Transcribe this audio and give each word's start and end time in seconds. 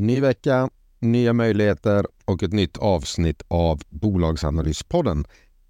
Ny 0.00 0.20
vecka, 0.20 0.70
nya 1.00 1.32
möjligheter 1.32 2.06
och 2.24 2.42
ett 2.42 2.52
nytt 2.52 2.76
avsnitt 2.76 3.42
av 3.48 3.82
Bolagsanalyspodden. 3.88 5.24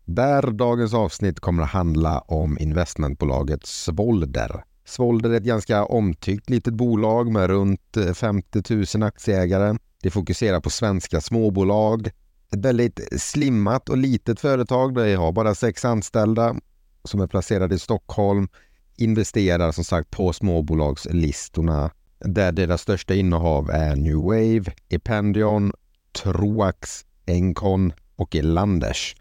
Där 0.04 0.50
dagens 0.50 0.94
avsnitt 0.94 1.40
kommer 1.40 1.62
att 1.62 1.68
handla 1.68 2.18
om 2.18 2.58
investmentbolaget 2.58 3.66
Svolder. 3.66 4.64
Svolder 4.84 5.30
är 5.30 5.34
ett 5.34 5.42
ganska 5.42 5.84
omtyckt 5.84 6.50
litet 6.50 6.74
bolag 6.74 7.32
med 7.32 7.46
runt 7.46 7.96
eh, 7.96 8.12
50 8.12 8.96
000 8.96 9.02
aktieägare. 9.02 9.76
Det 10.02 10.10
fokuserar 10.10 10.60
på 10.60 10.70
svenska 10.70 11.20
småbolag. 11.20 12.06
Ett 12.52 12.64
väldigt 12.64 13.22
slimmat 13.22 13.88
och 13.88 13.98
litet 13.98 14.40
företag 14.40 14.94
Det 14.94 15.14
har 15.14 15.32
bara 15.32 15.54
sex 15.54 15.84
anställda 15.84 16.56
som 17.04 17.20
är 17.20 17.26
placerade 17.26 17.74
i 17.74 17.78
Stockholm 17.78 18.48
investerar 18.96 19.72
som 19.72 19.84
sagt 19.84 20.10
på 20.10 20.32
småbolagslistorna 20.32 21.90
där 22.20 22.52
deras 22.52 22.82
största 22.82 23.14
innehav 23.14 23.70
är 23.70 23.96
New 23.96 24.16
Wave, 24.16 24.72
Ependion, 24.88 25.72
Troax, 26.12 27.04
Encon 27.26 27.92
och 28.16 28.36
Elanders. 28.36 29.16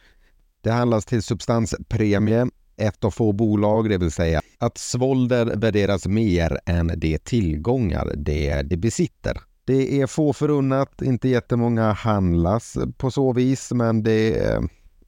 Det 0.62 0.72
handlas 0.72 1.06
till 1.06 1.24
substanspremie, 1.24 2.48
ett 2.78 3.04
av 3.04 3.12
få 3.12 3.32
bolag, 3.32 3.90
det 3.90 3.98
vill 3.98 4.12
säga 4.12 4.42
att 4.58 4.78
Svolder 4.78 5.46
värderas 5.46 6.08
mer 6.08 6.60
än 6.66 6.92
de 6.96 7.18
tillgångar 7.18 8.14
det, 8.18 8.62
det 8.62 8.78
besitter. 8.78 9.38
Det 9.66 10.02
är 10.02 10.08
få 10.08 10.34
förunnat, 10.34 11.02
inte 11.02 11.30
jättemånga 11.30 11.92
handlas 11.92 12.78
på 12.98 13.12
så 13.12 13.34
vis, 13.34 13.72
men 13.72 14.04
det 14.04 14.46
eh, 14.46 14.62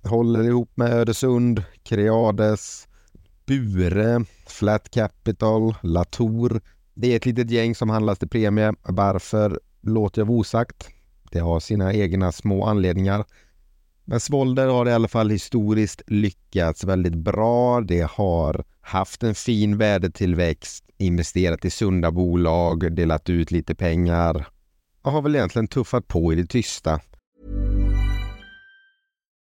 håller 0.04 0.44
ihop 0.44 0.72
med 0.76 0.94
Öresund, 0.94 1.64
Creades, 1.84 2.88
Bure, 3.46 4.26
Flat 4.48 4.92
Capital, 4.92 5.76
Latour. 5.82 6.62
Det 7.02 7.14
är 7.14 7.16
ett 7.16 7.26
litet 7.26 7.52
gäng 7.52 7.76
som 7.76 7.90
handlas 7.90 8.20
till 8.20 8.30
premie. 8.30 8.74
Varför 8.84 9.60
låter 9.82 10.22
jag 10.22 10.26
vara 10.26 10.38
osagt. 10.38 10.90
Det 11.32 11.40
har 11.40 11.60
sina 11.60 11.94
egna 11.94 12.32
små 12.32 12.66
anledningar. 12.66 13.26
Men 14.06 14.20
Svolder 14.20 14.68
har 14.68 14.90
i 14.90 14.94
alla 14.94 15.08
fall 15.08 15.30
historiskt 15.30 16.02
lyckats 16.08 16.84
väldigt 16.84 17.16
bra. 17.16 17.82
Det 17.82 18.08
har 18.12 18.64
haft 18.82 19.24
en 19.24 19.36
fin 19.36 19.78
värdetillväxt, 19.78 20.86
investerat 20.98 21.66
i 21.66 21.70
sunda 21.70 22.12
bolag, 22.12 22.96
delat 22.96 23.30
ut 23.30 23.52
lite 23.52 23.76
pengar 23.76 24.48
och 25.02 25.12
har 25.12 25.22
väl 25.22 25.36
egentligen 25.36 25.68
tuffat 25.68 26.08
på 26.08 26.34
i 26.34 26.36
det 26.36 26.48
tysta. 26.48 27.00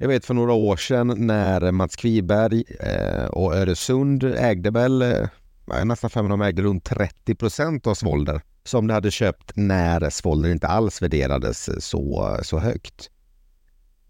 Jag 0.00 0.08
vet 0.08 0.24
för 0.24 0.34
några 0.34 0.52
år 0.52 0.76
sedan 0.76 1.26
när 1.26 1.72
Mats 1.72 1.96
Kviberg 1.96 2.64
eh, 2.80 3.24
och 3.24 3.54
Öresund 3.54 4.24
ägde 4.24 4.70
väl 4.70 5.02
eh, 5.02 5.84
nästan 5.84 6.10
fem 6.10 6.28
de 6.28 6.42
ägde 6.42 6.62
runt 6.62 6.84
30 6.84 7.34
procent 7.34 7.86
av 7.86 7.94
Svolder 7.94 8.40
som 8.64 8.86
de 8.86 8.94
hade 8.94 9.10
köpt 9.10 9.52
när 9.54 10.10
Svolder 10.10 10.50
inte 10.50 10.66
alls 10.66 11.02
värderades 11.02 11.86
så, 11.86 12.36
så 12.42 12.58
högt. 12.58 13.10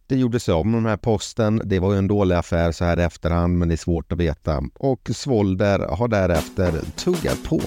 Det 0.06 0.16
gjordes 0.16 0.48
om 0.48 0.72
den 0.72 0.86
här 0.86 0.96
posten. 0.96 1.62
Det 1.64 1.78
var 1.78 1.92
ju 1.92 1.98
en 1.98 2.08
dålig 2.08 2.34
affär 2.34 2.72
så 2.72 2.84
här 2.84 3.00
i 3.00 3.02
efterhand, 3.02 3.58
men 3.58 3.68
det 3.68 3.74
är 3.74 3.76
svårt 3.76 4.12
att 4.12 4.18
veta. 4.18 4.62
Och 4.74 5.10
Svolder 5.14 5.78
har 5.78 6.08
därefter 6.08 6.72
tuggat 6.96 7.44
på. 7.44 7.60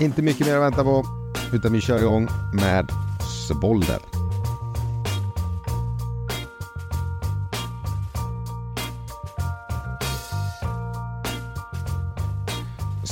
Inte 0.00 0.22
mycket 0.22 0.46
mer 0.46 0.56
att 0.56 0.62
vänta 0.62 0.84
på, 0.84 1.04
utan 1.52 1.72
vi 1.72 1.80
kör 1.80 1.98
igång 1.98 2.28
med 2.54 2.86
Svolder. 3.48 4.17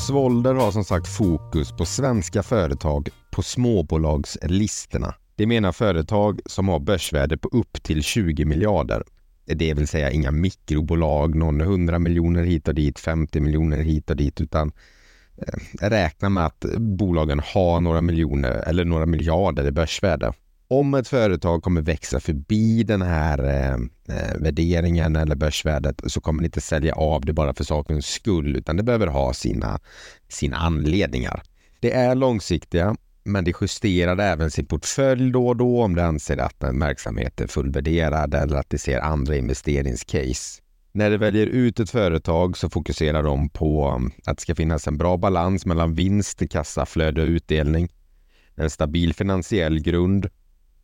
Svolder 0.07 0.55
har 0.55 0.71
som 0.71 0.85
sagt 0.85 1.09
fokus 1.09 1.73
på 1.73 1.85
svenska 1.85 2.43
företag 2.43 3.09
på 3.31 3.43
småbolagslistorna. 3.43 5.15
Det 5.37 5.47
menar 5.47 5.73
företag 5.73 6.41
som 6.47 6.69
har 6.69 6.81
börsvärde 6.81 7.39
på 7.39 7.49
upp 7.49 7.83
till 7.83 8.03
20 8.03 8.45
miljarder. 8.45 9.03
Det 9.47 9.75
vill 9.75 9.89
säga 9.89 10.11
inga 10.11 10.31
mikrobolag, 10.31 11.35
någon 11.35 11.61
100 11.61 11.99
miljoner 11.99 12.45
hit 12.45 12.69
och 12.69 12.75
dit, 12.75 12.99
50 12.99 13.41
miljoner 13.41 13.77
hit 13.77 14.11
och 14.11 14.17
dit, 14.17 14.41
utan 14.41 14.73
eh, 15.37 15.89
räkna 15.89 16.29
med 16.29 16.47
att 16.47 16.65
bolagen 16.79 17.41
har 17.55 17.81
några 17.81 18.01
miljoner 18.01 18.51
eller 18.51 18.85
några 18.85 19.07
miljarder 19.07 19.67
i 19.67 19.73
börsvärde. 19.73 20.33
Om 20.69 20.95
ett 20.95 21.09
företag 21.09 21.63
kommer 21.63 21.83
växa 21.83 22.21
förbi 22.21 22.83
den 22.83 23.03
här 23.03 23.45
eh, 23.45 23.75
eh 24.17 24.37
värderingen 24.39 25.17
eller 25.17 25.37
börsvärdet 25.37 26.03
så 26.07 26.21
kommer 26.21 26.43
det 26.43 26.47
inte 26.47 26.61
sälja 26.61 26.95
av 26.95 27.25
det 27.25 27.33
bara 27.33 27.55
för 27.55 27.65
sakens 27.65 28.07
skull 28.07 28.57
utan 28.57 28.77
det 28.77 28.83
behöver 28.83 29.07
ha 29.07 29.33
sina, 29.33 29.81
sina 30.29 30.57
anledningar. 30.57 31.43
Det 31.81 31.93
är 31.93 32.15
långsiktiga 32.15 32.97
men 33.25 33.45
det 33.45 33.53
justerar 33.61 34.19
även 34.19 34.51
sin 34.51 34.67
portfölj 34.67 35.33
då 35.33 35.49
och 35.49 35.57
då 35.57 35.83
om 35.83 35.95
det 35.95 36.07
anser 36.07 36.37
att 36.37 36.63
en 36.63 36.79
verksamhet 36.79 37.41
är 37.41 37.47
fullvärderad 37.47 38.35
eller 38.35 38.57
att 38.57 38.71
det 38.71 38.79
ser 38.79 39.01
andra 39.01 39.37
investeringscase. 39.37 40.63
När 40.93 41.11
de 41.11 41.17
väljer 41.17 41.47
ut 41.47 41.81
ett 41.81 41.91
företag 41.91 42.57
så 42.57 42.71
fokuserar 42.71 43.23
de 43.23 43.49
på 43.49 43.89
mm, 43.89 44.13
att 44.25 44.37
det 44.37 44.43
ska 44.43 44.55
finnas 44.55 44.87
en 44.87 44.99
bra 44.99 45.17
balans 45.17 45.67
mellan 45.67 45.95
vinst, 45.95 46.51
kassaflöde 46.51 47.23
och 47.23 47.29
utdelning. 47.29 47.89
En 48.55 48.71
stabil 48.71 49.15
finansiell 49.15 49.81
grund, 49.81 50.29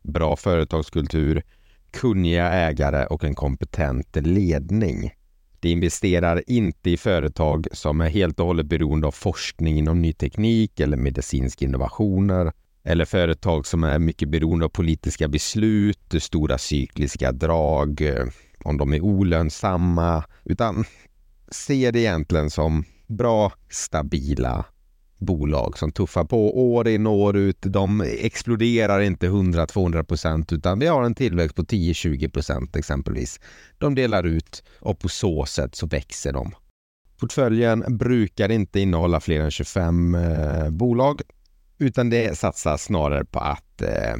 bra 0.03 0.35
företagskultur, 0.35 1.43
kunniga 1.91 2.49
ägare 2.49 3.05
och 3.05 3.23
en 3.23 3.35
kompetent 3.35 4.15
ledning. 4.15 5.11
De 5.59 5.69
investerar 5.69 6.43
inte 6.47 6.89
i 6.89 6.97
företag 6.97 7.67
som 7.71 8.01
är 8.01 8.09
helt 8.09 8.39
och 8.39 8.45
hållet 8.45 8.65
beroende 8.65 9.07
av 9.07 9.11
forskning 9.11 9.77
inom 9.77 10.01
ny 10.01 10.13
teknik 10.13 10.79
eller 10.79 10.97
medicinska 10.97 11.65
innovationer 11.65 12.51
eller 12.83 13.05
företag 13.05 13.67
som 13.67 13.83
är 13.83 13.99
mycket 13.99 14.29
beroende 14.29 14.65
av 14.65 14.69
politiska 14.69 15.27
beslut, 15.27 16.13
stora 16.19 16.57
cykliska 16.57 17.31
drag, 17.31 18.01
eh, 18.01 18.25
om 18.63 18.77
de 18.77 18.93
är 18.93 19.01
olönsamma, 19.01 20.23
utan 20.43 20.85
ser 21.51 21.91
det 21.91 21.99
egentligen 21.99 22.49
som 22.49 22.83
bra, 23.07 23.51
stabila 23.69 24.65
bolag 25.23 25.77
som 25.77 25.91
tuffar 25.91 26.23
på 26.23 26.71
år 26.73 26.87
in 26.87 27.07
och 27.07 27.13
år 27.13 27.37
ut. 27.37 27.57
De 27.61 28.01
exploderar 28.01 28.99
inte 28.99 29.27
100-200 29.27 30.03
procent 30.03 30.53
utan 30.53 30.79
vi 30.79 30.87
har 30.87 31.03
en 31.03 31.15
tillväxt 31.15 31.55
på 31.55 31.63
10-20 31.63 32.29
procent 32.31 32.75
exempelvis. 32.75 33.39
De 33.77 33.95
delar 33.95 34.23
ut 34.23 34.63
och 34.79 34.99
på 34.99 35.09
så 35.09 35.45
sätt 35.45 35.75
så 35.75 35.87
växer 35.87 36.33
de. 36.33 36.51
Portföljen 37.19 37.97
brukar 37.97 38.51
inte 38.51 38.79
innehålla 38.79 39.19
fler 39.19 39.39
än 39.41 39.51
25 39.51 40.15
eh, 40.15 40.69
bolag 40.69 41.21
utan 41.77 42.09
det 42.09 42.37
satsas 42.37 42.83
snarare 42.83 43.25
på 43.25 43.39
att, 43.39 43.81
eh, 43.81 44.15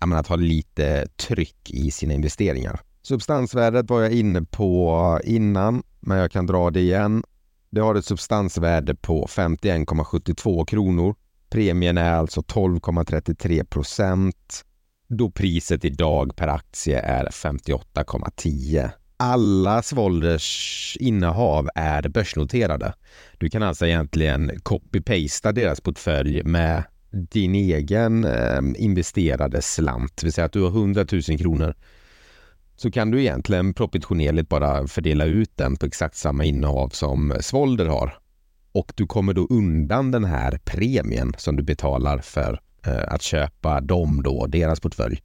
att 0.00 0.26
ha 0.26 0.36
lite 0.36 1.06
tryck 1.06 1.70
i 1.70 1.90
sina 1.90 2.14
investeringar. 2.14 2.80
Substansvärdet 3.02 3.90
var 3.90 4.02
jag 4.02 4.12
inne 4.12 4.42
på 4.42 4.94
eh, 5.24 5.34
innan, 5.34 5.82
men 6.00 6.18
jag 6.18 6.30
kan 6.30 6.46
dra 6.46 6.70
det 6.70 6.80
igen. 6.80 7.22
Det 7.70 7.80
har 7.80 7.94
ett 7.94 8.04
substansvärde 8.04 8.94
på 8.94 9.26
51,72 9.26 10.64
kronor. 10.64 11.14
Premien 11.50 11.98
är 11.98 12.12
alltså 12.12 12.40
12,33 12.40 13.64
procent 13.64 14.64
då 15.08 15.30
priset 15.30 15.84
idag 15.84 16.36
per 16.36 16.48
aktie 16.48 17.00
är 17.00 17.26
58,10. 17.26 18.90
Alla 19.16 19.82
Svolders 19.82 20.96
innehav 21.00 21.68
är 21.74 22.08
börsnoterade. 22.08 22.94
Du 23.38 23.50
kan 23.50 23.62
alltså 23.62 23.86
egentligen 23.86 24.50
copy-pasta 24.62 25.52
deras 25.52 25.80
portfölj 25.80 26.42
med 26.44 26.84
din 27.10 27.54
egen 27.54 28.24
eh, 28.24 28.60
investerade 28.76 29.62
slant, 29.62 30.16
det 30.16 30.26
vill 30.26 30.32
säga 30.32 30.44
att 30.44 30.52
du 30.52 30.62
har 30.62 30.70
100 30.70 31.04
000 31.12 31.38
kronor 31.38 31.74
så 32.82 32.90
kan 32.90 33.10
du 33.10 33.20
egentligen 33.20 33.74
proportionerligt 33.74 34.48
bara 34.48 34.86
fördela 34.86 35.24
ut 35.24 35.56
den 35.56 35.76
på 35.76 35.86
exakt 35.86 36.16
samma 36.16 36.44
innehav 36.44 36.88
som 36.88 37.34
Svolder 37.40 37.86
har. 37.86 38.18
Och 38.72 38.92
du 38.96 39.06
kommer 39.06 39.32
då 39.32 39.46
undan 39.50 40.10
den 40.10 40.24
här 40.24 40.58
premien 40.64 41.34
som 41.38 41.56
du 41.56 41.62
betalar 41.62 42.18
för 42.18 42.60
eh, 42.86 43.14
att 43.14 43.22
köpa 43.22 43.80
dem 43.80 44.22
då, 44.22 44.46
deras 44.46 44.80
portfölj. 44.80 45.22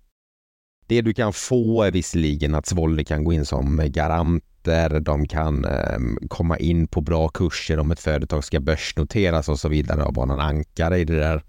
Det 0.87 1.01
du 1.01 1.13
kan 1.13 1.33
få 1.33 1.83
är 1.83 1.91
visserligen 1.91 2.55
att 2.55 2.65
Svolder 2.65 3.03
kan 3.03 3.23
gå 3.23 3.33
in 3.33 3.45
som 3.45 3.81
garanter, 3.85 4.99
de 4.99 5.27
kan 5.27 5.65
ehm, 5.65 6.17
komma 6.27 6.57
in 6.57 6.87
på 6.87 7.01
bra 7.01 7.27
kurser 7.27 7.79
om 7.79 7.91
ett 7.91 7.99
företag 7.99 8.43
ska 8.43 8.59
börsnoteras 8.59 9.49
och 9.49 9.59
så 9.59 9.69
vidare 9.69 10.03
och 10.03 10.15
vara 10.15 10.25
någon 10.25 10.39
ankare 10.39 10.97
i 10.99 11.05
det 11.05 11.19
där. 11.19 11.43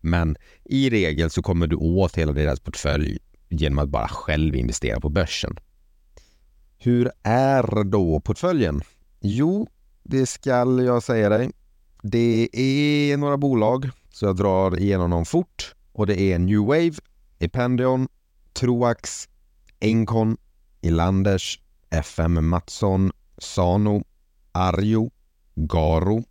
Men 0.00 0.36
i 0.64 0.90
regel 0.90 1.30
så 1.30 1.42
kommer 1.42 1.66
du 1.66 1.76
åt 1.76 2.16
hela 2.16 2.32
deras 2.32 2.60
portfölj 2.60 3.18
genom 3.60 3.78
att 3.78 3.88
bara 3.88 4.08
själv 4.08 4.56
investera 4.56 5.00
på 5.00 5.08
börsen. 5.08 5.56
Hur 6.78 7.10
är 7.22 7.84
då 7.84 8.20
portföljen? 8.20 8.82
Jo, 9.20 9.68
det 10.02 10.26
ska 10.26 10.50
jag 10.82 11.02
säga 11.02 11.28
dig. 11.28 11.50
Det 12.02 12.48
är 12.60 13.16
några 13.16 13.36
bolag, 13.36 13.90
så 14.10 14.26
jag 14.26 14.36
drar 14.36 14.78
igenom 14.78 15.10
dem 15.10 15.24
fort. 15.24 15.74
Och 15.92 16.06
det 16.06 16.20
är 16.20 16.38
New 16.38 16.60
Wave, 16.60 16.94
Ependion, 17.38 18.08
Troax, 18.52 19.28
Encon, 19.80 20.36
Elanders, 20.82 21.60
FM 21.90 22.48
Mattsson, 22.48 23.12
Sano, 23.38 24.04
Arjo, 24.52 25.10
Garo, 25.54 26.24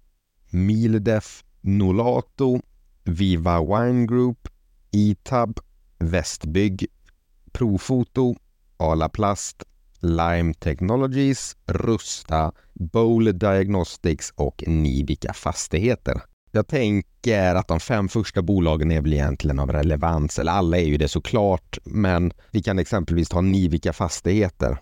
Mildef, 0.50 1.44
Nolato, 1.62 2.62
Viva 3.04 3.62
Wine 3.62 4.06
Group, 4.08 4.48
Itab, 4.92 5.60
Västbygg, 6.00 6.88
Profoto, 7.54 8.36
Ala 8.78 9.10
Plast, 9.10 9.64
Lime 10.00 10.54
Technologies, 10.54 11.56
Rusta, 11.66 12.52
Bowl 12.74 13.40
Diagnostics 13.40 14.34
och 14.36 14.64
Nivica 14.68 15.34
Fastigheter. 15.34 16.22
Jag 16.52 16.68
tänker 16.68 17.56
att 17.56 17.68
de 17.68 17.80
fem 17.80 18.10
första 18.10 18.42
bolagen 18.42 18.92
är 18.92 19.02
väl 19.02 19.14
egentligen 19.14 19.60
av 19.60 19.72
relevans, 19.72 20.40
eller 20.40 20.52
alla 20.52 20.78
är 20.78 20.86
ju 20.86 20.98
det 20.98 21.08
såklart, 21.08 21.78
men 21.84 22.34
vi 22.52 22.64
kan 22.64 22.80
exempelvis 22.80 23.30
ta 23.30 23.42
Nivica 23.42 23.94
Fastigheter 23.94 24.78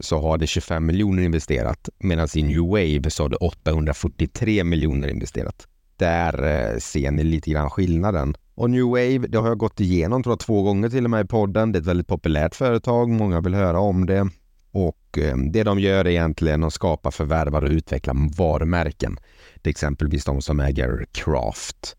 så 0.00 0.20
har 0.20 0.38
det 0.38 0.46
25 0.46 0.86
miljoner 0.86 1.22
investerat 1.22 1.88
medan 1.98 2.28
i 2.34 2.42
New 2.42 2.66
Wave 2.68 3.10
så 3.10 3.22
har 3.22 3.28
det 3.28 3.36
843 3.36 4.64
miljoner 4.64 5.08
investerat. 5.08 5.66
Där 5.96 6.44
eh, 6.44 6.78
ser 6.78 7.10
ni 7.10 7.24
lite 7.24 7.50
grann 7.50 7.70
skillnaden. 7.70 8.34
Och 8.62 8.70
New 8.70 8.84
Wave, 8.84 9.18
det 9.18 9.38
har 9.38 9.48
jag 9.48 9.58
gått 9.58 9.80
igenom 9.80 10.22
tror 10.22 10.32
jag 10.32 10.40
två 10.40 10.62
gånger 10.62 10.88
till 10.88 11.04
och 11.04 11.10
med 11.10 11.24
i 11.24 11.28
podden. 11.28 11.72
Det 11.72 11.78
är 11.78 11.80
ett 11.80 11.86
väldigt 11.86 12.06
populärt 12.06 12.54
företag, 12.54 13.10
många 13.10 13.40
vill 13.40 13.54
höra 13.54 13.80
om 13.80 14.06
det. 14.06 14.28
Och 14.72 15.18
eh, 15.18 15.36
det 15.36 15.62
de 15.62 15.78
gör 15.78 16.04
är 16.04 16.08
egentligen 16.08 16.64
att 16.64 16.72
skapa, 16.72 17.10
förvärva 17.10 17.58
och 17.58 17.68
utveckla 17.68 18.12
varumärken. 18.36 19.18
Det 19.62 19.68
är 19.68 19.70
exempelvis 19.70 20.24
de 20.24 20.42
som 20.42 20.60
äger 20.60 21.06
Craft. 21.12 21.96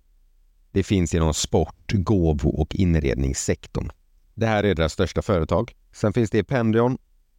Det 0.72 0.84
finns 0.84 1.14
inom 1.14 1.34
sport, 1.34 1.92
gåvo 1.94 2.50
och 2.50 2.76
inredningssektorn. 2.76 3.90
Det 4.34 4.46
här 4.46 4.64
är 4.64 4.76
deras 4.76 4.94
största 4.94 5.22
företag. 5.22 5.72
Sen 5.92 6.14
finns 6.14 6.30
det 6.30 6.44
Pendion. 6.44 6.98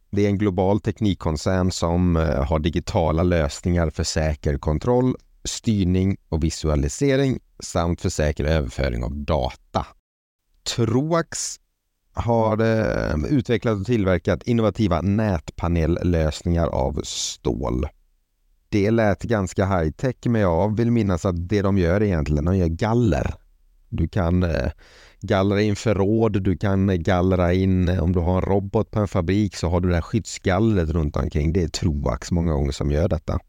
Det 0.09 0.25
är 0.25 0.29
en 0.29 0.37
global 0.37 0.79
teknikkoncern 0.79 1.71
som 1.71 2.17
eh, 2.17 2.43
har 2.43 2.59
digitala 2.59 3.23
lösningar 3.23 3.89
för 3.89 4.03
säker 4.03 4.57
kontroll 4.57 5.15
styrning 5.45 6.17
och 6.29 6.43
visualisering 6.43 7.39
samt 7.59 8.01
för 8.01 8.09
säker 8.09 8.45
överföring 8.45 9.03
av 9.03 9.15
data. 9.15 9.85
Troax 10.75 11.59
har 12.13 12.61
eh, 12.61 13.25
utvecklat 13.29 13.79
och 13.79 13.85
tillverkat 13.85 14.43
innovativa 14.43 15.01
nätpanellösningar 15.01 16.67
av 16.67 17.01
stål. 17.03 17.87
Det 18.69 18.91
lät 18.91 19.23
ganska 19.23 19.65
high 19.65 19.91
tech 19.91 20.15
men 20.25 20.41
jag 20.41 20.77
vill 20.77 20.91
minnas 20.91 21.25
att 21.25 21.49
det 21.49 21.61
de 21.61 21.77
gör 21.77 22.03
egentligen, 22.03 22.45
de 22.45 22.57
gör 22.57 22.67
galler. 22.67 23.33
Du 23.89 24.07
kan 24.07 24.43
eh, 24.43 24.71
gallra 25.21 25.61
in 25.61 25.75
förråd, 25.75 26.43
du 26.43 26.57
kan 26.57 26.89
eh, 26.89 26.95
gallra 26.95 27.53
in, 27.53 27.89
eh, 27.89 28.03
om 28.03 28.11
du 28.11 28.19
har 28.19 28.35
en 28.35 28.41
robot 28.41 28.91
på 28.91 28.99
en 28.99 29.07
fabrik 29.07 29.55
så 29.55 29.69
har 29.69 29.79
du 29.79 29.89
det 29.89 29.95
här 29.95 30.01
skyddsgallret 30.01 30.89
runt 30.89 31.15
omkring. 31.17 31.53
Det 31.53 31.63
är 31.63 31.67
Troax 31.67 32.31
många 32.31 32.53
gånger 32.53 32.71
som 32.71 32.91
gör 32.91 33.07
detta. 33.07 33.39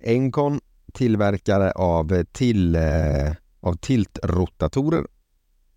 Encon 0.00 0.60
tillverkare 0.98 1.70
av, 1.70 2.24
till, 2.32 2.74
eh, 2.74 3.32
av 3.60 3.74
tiltrotatorer 3.74 5.06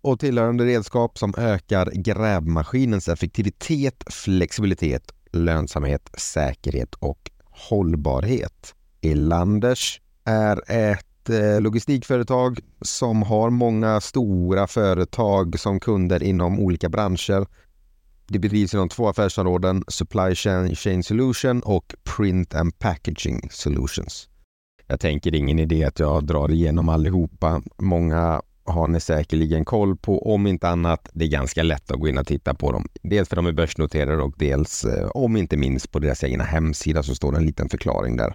och 0.00 0.20
tillhörande 0.20 0.64
redskap 0.64 1.18
som 1.18 1.34
ökar 1.38 1.90
grävmaskinens 1.94 3.08
effektivitet, 3.08 4.04
flexibilitet, 4.06 5.12
lönsamhet, 5.32 6.10
säkerhet 6.18 6.94
och 6.94 7.30
hållbarhet. 7.44 8.74
Elanders 9.02 10.00
är 10.24 10.70
ett 10.70 11.30
eh, 11.30 11.60
logistikföretag 11.60 12.58
som 12.80 13.22
har 13.22 13.50
många 13.50 14.00
stora 14.00 14.66
företag 14.66 15.60
som 15.60 15.80
kunder 15.80 16.22
inom 16.22 16.60
olika 16.60 16.88
branscher. 16.88 17.46
Det 18.26 18.38
bedrivs 18.38 18.74
inom 18.74 18.88
två 18.88 19.08
affärsområden, 19.08 19.84
Supply 19.88 20.34
Chain 20.74 21.02
Solution 21.02 21.60
och 21.60 21.94
Print 22.16 22.54
and 22.54 22.78
Packaging 22.78 23.48
Solutions. 23.50 24.28
Jag 24.92 25.00
tänker 25.00 25.34
ingen 25.34 25.58
idé 25.58 25.84
att 25.84 25.98
jag 25.98 26.24
drar 26.24 26.50
igenom 26.50 26.88
allihopa. 26.88 27.62
Många 27.78 28.42
har 28.64 28.88
ni 28.88 29.00
säkerligen 29.00 29.64
koll 29.64 29.96
på. 29.96 30.34
Om 30.34 30.46
inte 30.46 30.68
annat, 30.68 31.08
det 31.12 31.24
är 31.24 31.28
ganska 31.28 31.62
lätt 31.62 31.90
att 31.90 32.00
gå 32.00 32.08
in 32.08 32.18
och 32.18 32.26
titta 32.26 32.54
på 32.54 32.72
dem. 32.72 32.88
Dels 33.02 33.28
för 33.28 33.36
de 33.36 33.46
är 33.46 33.52
börsnoterade 33.52 34.22
och 34.22 34.34
dels, 34.38 34.84
eh, 34.84 35.08
om 35.08 35.36
inte 35.36 35.56
minst, 35.56 35.92
på 35.92 35.98
deras 35.98 36.24
egna 36.24 36.44
hemsida 36.44 37.02
så 37.02 37.14
står 37.14 37.32
det 37.32 37.38
en 37.38 37.46
liten 37.46 37.68
förklaring 37.68 38.16
där. 38.16 38.34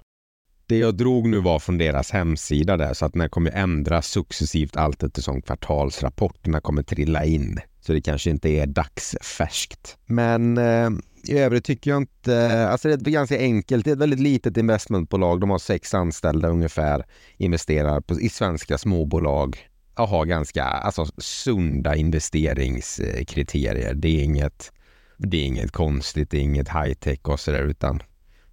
Det 0.66 0.78
jag 0.78 0.96
drog 0.96 1.30
nu 1.30 1.40
var 1.40 1.60
från 1.60 1.78
deras 1.78 2.12
hemsida 2.12 2.78
där 2.78 2.94
så 2.94 3.06
att 3.06 3.14
den 3.14 3.30
kommer 3.30 3.52
ändras 3.52 4.08
successivt 4.08 4.76
allt 4.76 5.04
eftersom 5.04 5.42
kvartalsrapporterna 5.42 6.62
kommer 6.62 6.84
trilla 6.84 7.26
in. 7.26 7.60
Så 7.82 7.94
det 7.94 8.02
kanske 8.02 8.30
inte 8.30 8.50
är 8.50 8.68
dagsfärskt. 8.68 9.98
Men 10.06 10.58
eh, 10.58 10.90
i 11.29 11.38
övrigt 11.38 11.65
tycker 11.65 11.91
jag 11.91 11.98
inte... 11.98 12.67
Alltså 12.69 12.88
det 12.88 13.10
är 13.10 13.12
ganska 13.12 13.39
enkelt. 13.39 13.86
Det 13.86 13.91
är 13.91 13.93
ett 13.93 14.00
väldigt 14.00 14.19
litet 14.19 14.57
investmentbolag. 14.57 15.41
De 15.41 15.50
har 15.50 15.60
sex 15.60 15.93
anställda 15.93 16.48
ungefär. 16.48 17.05
Investerar 17.38 18.01
på, 18.01 18.19
i 18.19 18.29
svenska 18.29 18.77
småbolag. 18.77 19.57
Och 19.96 20.07
har 20.07 20.25
ganska 20.25 20.63
alltså, 20.63 21.05
sunda 21.17 21.96
investeringskriterier. 21.96 23.93
Det 23.93 24.07
är 24.07 24.24
inget, 24.24 24.72
det 25.17 25.38
är 25.38 25.46
inget 25.46 25.72
konstigt. 25.72 26.31
Det 26.31 26.38
är 26.38 26.41
inget 26.41 26.69
high 26.69 26.93
tech 26.93 27.19
och 27.22 27.39
sådär 27.39 27.63
utan 27.63 28.03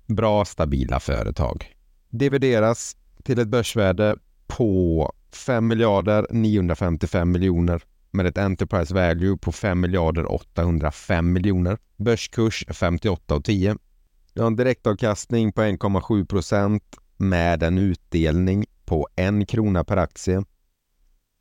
bra 0.06 0.44
stabila 0.44 1.00
företag. 1.00 1.74
Divideras 2.10 2.96
till 3.22 3.38
ett 3.38 3.48
börsvärde 3.48 4.16
på 4.46 5.12
5 5.32 5.66
miljarder 5.66 6.26
955 6.30 7.30
miljoner 7.30 7.82
med 8.14 8.26
ett 8.26 8.38
Enterprise 8.38 8.94
Value 8.94 9.36
på 9.36 9.52
5 9.52 9.80
miljarder 9.80 10.32
805 10.32 11.32
miljoner. 11.32 11.78
Börskurs 11.96 12.64
58,10. 12.68 13.78
Du 14.32 14.40
har 14.40 14.46
en 14.46 14.56
direktavkastning 14.56 15.52
på 15.52 15.62
1,7 15.62 16.26
procent 16.26 16.96
med 17.16 17.62
en 17.62 17.78
utdelning 17.78 18.64
på 18.84 19.08
en 19.16 19.46
krona 19.46 19.84
per 19.84 19.96
aktie. 19.96 20.44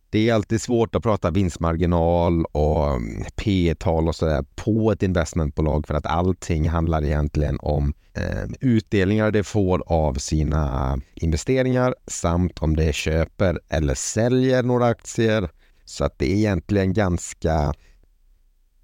Det 0.09 0.29
är 0.29 0.33
alltid 0.33 0.61
svårt 0.61 0.95
att 0.95 1.03
prata 1.03 1.31
vinstmarginal 1.31 2.45
och 2.45 2.91
mm, 2.91 3.23
P 3.35 3.75
tal 3.79 4.07
och 4.07 4.15
sådär 4.15 4.45
på 4.55 4.91
ett 4.91 5.03
investmentbolag 5.03 5.87
för 5.87 5.93
att 5.93 6.05
allting 6.05 6.69
handlar 6.69 7.03
egentligen 7.03 7.57
om 7.61 7.93
eh, 8.13 8.43
utdelningar 8.59 9.31
det 9.31 9.43
får 9.43 9.83
av 9.85 10.13
sina 10.13 10.97
investeringar 11.15 11.95
samt 12.07 12.59
om 12.59 12.75
det 12.75 12.95
köper 12.95 13.59
eller 13.69 13.95
säljer 13.95 14.63
några 14.63 14.85
aktier 14.85 15.49
så 15.85 16.05
att 16.05 16.19
det 16.19 16.31
är 16.31 16.35
egentligen 16.35 16.93
ganska 16.93 17.73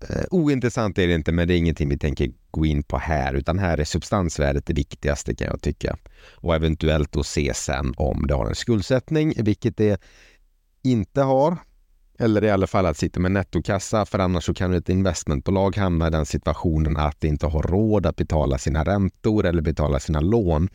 Eh, 0.07 0.25
ointressant 0.31 0.97
är 0.97 1.07
det 1.07 1.13
inte, 1.13 1.31
men 1.31 1.47
det 1.47 1.53
är 1.53 1.57
ingenting 1.57 1.89
vi 1.89 1.97
tänker 1.97 2.31
gå 2.51 2.65
in 2.65 2.83
på 2.83 2.97
här, 2.97 3.33
utan 3.33 3.59
här 3.59 3.77
är 3.77 3.83
substansvärdet 3.83 4.65
det 4.65 4.73
viktigaste 4.73 5.35
kan 5.35 5.47
jag 5.47 5.61
tycka. 5.61 5.97
Och 6.35 6.55
eventuellt 6.55 7.11
då 7.11 7.23
se 7.23 7.53
sen 7.53 7.93
om 7.97 8.27
det 8.27 8.33
har 8.33 8.45
en 8.45 8.55
skuldsättning, 8.55 9.33
vilket 9.37 9.77
det 9.77 10.01
inte 10.83 11.21
har. 11.21 11.57
Eller 12.19 12.43
i 12.43 12.49
alla 12.49 12.67
fall 12.67 12.85
att 12.85 12.97
sitta 12.97 13.19
med 13.19 13.31
nettokassa, 13.31 14.05
för 14.05 14.19
annars 14.19 14.43
så 14.43 14.53
kan 14.53 14.73
ett 14.73 14.89
investmentbolag 14.89 15.77
hamna 15.77 16.07
i 16.07 16.09
den 16.09 16.25
situationen 16.25 16.97
att 16.97 17.21
det 17.21 17.27
inte 17.27 17.47
har 17.47 17.61
råd 17.61 18.05
att 18.05 18.15
betala 18.15 18.57
sina 18.57 18.83
räntor 18.83 19.45
eller 19.45 19.61
betala 19.61 19.99
sina 19.99 20.19
lån. 20.19 20.69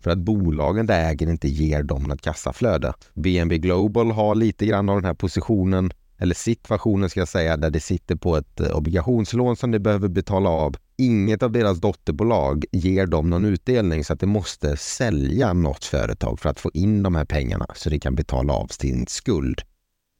För 0.00 0.10
att 0.10 0.18
bolagen 0.18 0.86
det 0.86 0.94
äger 0.94 1.30
inte 1.30 1.48
ger 1.48 1.82
dem 1.82 2.02
något 2.02 2.22
kassaflöde. 2.22 2.92
BNB 3.14 3.58
Global 3.58 4.10
har 4.10 4.34
lite 4.34 4.66
grann 4.66 4.88
av 4.88 4.96
den 4.96 5.04
här 5.04 5.14
positionen 5.14 5.92
eller 6.22 6.34
situationen 6.34 7.10
ska 7.10 7.20
jag 7.20 7.28
säga, 7.28 7.56
där 7.56 7.70
det 7.70 7.80
sitter 7.80 8.16
på 8.16 8.36
ett 8.36 8.60
eh, 8.60 8.76
obligationslån 8.76 9.56
som 9.56 9.70
de 9.70 9.78
behöver 9.78 10.08
betala 10.08 10.50
av. 10.50 10.76
Inget 10.96 11.42
av 11.42 11.52
deras 11.52 11.80
dotterbolag 11.80 12.64
ger 12.72 13.06
dem 13.06 13.30
någon 13.30 13.44
utdelning 13.44 14.04
så 14.04 14.12
att 14.12 14.20
de 14.20 14.26
måste 14.26 14.76
sälja 14.76 15.52
något 15.52 15.84
företag 15.84 16.40
för 16.40 16.48
att 16.48 16.60
få 16.60 16.70
in 16.74 17.02
de 17.02 17.14
här 17.14 17.24
pengarna 17.24 17.66
så 17.74 17.90
de 17.90 17.98
kan 17.98 18.14
betala 18.14 18.52
av 18.52 18.66
sin 18.66 19.06
skuld. 19.06 19.60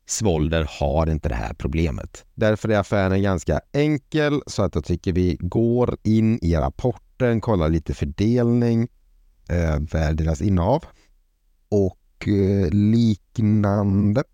Svolder 0.07 0.69
har 0.81 1.11
inte 1.11 1.29
det 1.29 1.35
här 1.35 1.55
problemet. 1.55 2.25
Därför 2.35 2.69
är 2.69 2.79
affären 2.79 3.23
ganska 3.23 3.61
enkel 3.73 4.41
så 4.47 4.63
att 4.63 4.75
jag 4.75 4.85
tycker 4.85 5.13
vi 5.13 5.37
går 5.41 5.97
in 6.03 6.39
i 6.43 6.55
rapporten, 6.55 7.41
kollar 7.41 7.69
lite 7.69 7.95
fördelning 7.95 8.89
Eh, 9.51 9.75
över 9.75 10.15
deras 10.15 10.43
innehav 10.43 10.85
och 11.69 12.29
eh, 12.29 12.71
liknande 12.71 14.25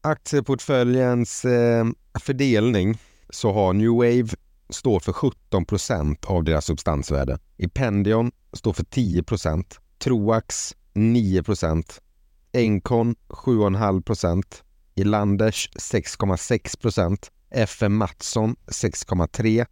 aktieportföljens 0.00 1.44
eh, 1.44 1.84
fördelning 2.20 2.98
så 3.30 3.52
har 3.52 3.72
New 3.72 3.90
Wave 3.90 4.28
står 4.70 5.00
för 5.00 5.12
17 5.12 5.64
procent 5.64 6.24
av 6.24 6.44
deras 6.44 6.64
substansvärde. 6.64 7.38
Ependion 7.58 8.32
står 8.52 8.72
för 8.72 8.84
10 8.84 9.22
procent. 9.22 9.80
Troax 9.98 10.76
9 10.92 11.42
procent. 11.42 12.00
Encon 12.52 13.14
7,5 13.28 14.02
procent. 14.02 14.62
Elanders 14.96 15.70
6,6 15.74 16.80
procent. 16.80 17.30
FM 17.50 17.96
Mattsson 17.96 18.56
6,3. 18.66 19.66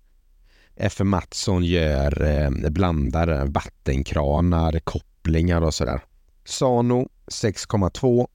FM 0.80 1.08
Mattsson 1.08 1.64
gör 1.64 2.22
eh, 2.22 2.50
blandare, 2.50 3.44
vattenkranar, 3.44 4.78
kopplingar 4.84 5.62
och 5.62 5.74
sådär. 5.74 6.00
Sano 6.44 7.08
6,2 7.26 8.26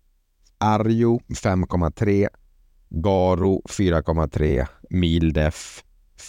Arjo 0.57 1.19
5,3, 1.29 2.27
Garo 2.89 3.61
4,3, 3.69 4.67
Mildef 4.89 5.83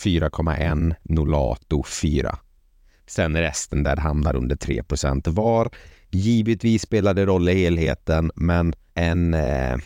4,1, 0.04 0.94
Nolato 1.02 1.82
4. 1.82 2.38
Sen 3.06 3.36
resten 3.36 3.82
där 3.82 3.96
hamnar 3.96 4.36
under 4.36 4.56
3% 4.56 5.28
var. 5.28 5.70
Givetvis 6.10 6.82
spelar 6.82 7.14
det 7.14 7.26
roll 7.26 7.48
i 7.48 7.54
helheten, 7.54 8.30
men 8.34 8.74
en, 8.94 9.34
eh, 9.34 9.76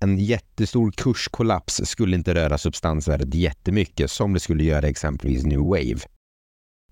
en 0.00 0.18
jättestor 0.18 0.90
kurskollaps 0.90 1.80
skulle 1.84 2.16
inte 2.16 2.34
röra 2.34 2.58
substansvärdet 2.58 3.34
jättemycket 3.34 4.10
som 4.10 4.32
det 4.32 4.40
skulle 4.40 4.64
göra 4.64 4.88
exempelvis 4.88 5.44
New 5.44 5.60
Wave. 5.60 6.00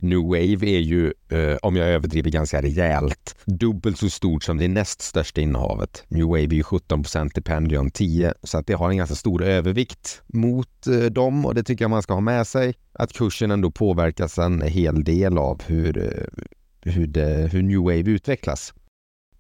New 0.00 0.22
Wave 0.22 0.66
är 0.66 0.80
ju, 0.80 1.12
eh, 1.28 1.56
om 1.62 1.76
jag 1.76 1.88
överdriver 1.88 2.30
ganska 2.30 2.62
rejält, 2.62 3.36
dubbelt 3.44 3.98
så 3.98 4.10
stort 4.10 4.42
som 4.42 4.58
det 4.58 4.68
näst 4.68 5.00
största 5.00 5.40
innehavet. 5.40 6.04
New 6.08 6.26
Wave 6.26 6.42
är 6.42 6.52
ju 6.52 6.62
17 6.62 7.02
procent, 7.02 7.44
Pendion 7.44 7.90
10, 7.90 8.34
så 8.42 8.58
att 8.58 8.66
det 8.66 8.74
har 8.74 8.90
en 8.90 8.96
ganska 8.96 9.14
stor 9.14 9.42
övervikt 9.42 10.22
mot 10.26 10.86
eh, 10.86 10.98
dem 10.98 11.46
och 11.46 11.54
det 11.54 11.62
tycker 11.62 11.84
jag 11.84 11.90
man 11.90 12.02
ska 12.02 12.14
ha 12.14 12.20
med 12.20 12.46
sig. 12.46 12.74
Att 12.92 13.12
kursen 13.12 13.50
ändå 13.50 13.70
påverkas 13.70 14.38
en 14.38 14.62
hel 14.62 15.04
del 15.04 15.38
av 15.38 15.62
hur, 15.66 15.98
eh, 15.98 16.44
hur, 16.92 17.06
det, 17.06 17.48
hur 17.52 17.62
New 17.62 17.80
Wave 17.80 18.10
utvecklas. 18.10 18.74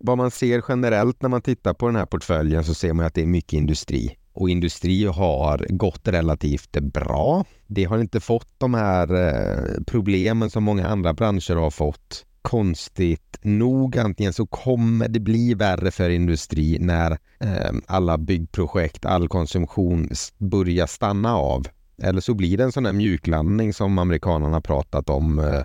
Vad 0.06 0.18
man 0.18 0.30
ser 0.30 0.62
generellt 0.68 1.22
när 1.22 1.28
man 1.28 1.42
tittar 1.42 1.74
på 1.74 1.86
den 1.86 1.96
här 1.96 2.06
portföljen 2.06 2.64
så 2.64 2.74
ser 2.74 2.92
man 2.92 3.06
att 3.06 3.14
det 3.14 3.22
är 3.22 3.26
mycket 3.26 3.52
industri 3.52 4.16
och 4.32 4.50
industri 4.50 5.04
har 5.04 5.66
gått 5.68 6.08
relativt 6.08 6.80
bra. 6.80 7.44
Det 7.66 7.84
har 7.84 7.98
inte 7.98 8.20
fått 8.20 8.48
de 8.58 8.74
här 8.74 9.14
eh, 9.14 9.82
problemen 9.86 10.50
som 10.50 10.64
många 10.64 10.86
andra 10.86 11.14
branscher 11.14 11.56
har 11.56 11.70
fått. 11.70 12.26
Konstigt 12.42 13.38
nog, 13.42 13.98
antingen 13.98 14.32
så 14.32 14.46
kommer 14.46 15.08
det 15.08 15.20
bli 15.20 15.54
värre 15.54 15.90
för 15.90 16.10
industri 16.10 16.78
när 16.80 17.10
eh, 17.40 17.72
alla 17.86 18.18
byggprojekt, 18.18 19.04
all 19.04 19.28
konsumtion 19.28 20.08
börjar 20.38 20.86
stanna 20.86 21.36
av. 21.36 21.66
Eller 22.02 22.20
så 22.20 22.34
blir 22.34 22.56
det 22.56 22.64
en 22.64 22.72
sån 22.72 22.86
här 22.86 22.92
mjuklandning 22.92 23.72
som 23.72 23.98
amerikanerna 23.98 24.60
pratat 24.60 25.10
om 25.10 25.38
eh, 25.38 25.62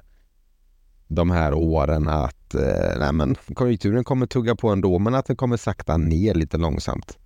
de 1.10 1.32
här 1.32 1.54
åren 1.54 2.08
att 2.08 2.56
eh, 2.56 3.00
nej 3.00 3.14
men, 3.14 3.36
konjunkturen 3.54 4.04
kommer 4.04 4.26
tugga 4.26 4.56
på 4.56 4.70
ändå 4.70 5.00
men 5.00 5.16
att 5.16 5.26
den 5.26 5.36
kommer 5.36 5.58
sakta 5.58 5.98
ner 5.98 6.34
lite 6.34 6.58
långsamt. 6.58 7.18